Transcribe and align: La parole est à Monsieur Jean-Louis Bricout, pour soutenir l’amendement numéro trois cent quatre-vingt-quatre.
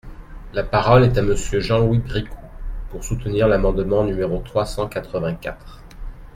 La 0.53 0.63
parole 0.63 1.03
est 1.03 1.17
à 1.19 1.21
Monsieur 1.21 1.59
Jean-Louis 1.59 1.99
Bricout, 1.99 2.33
pour 2.89 3.03
soutenir 3.03 3.47
l’amendement 3.47 4.03
numéro 4.03 4.39
trois 4.39 4.65
cent 4.65 4.87
quatre-vingt-quatre. 4.87 5.83